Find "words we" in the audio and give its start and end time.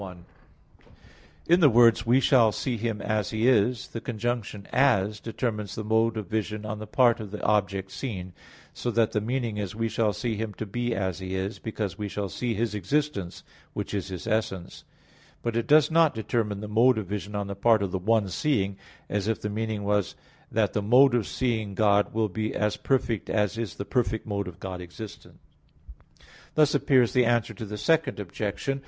1.69-2.19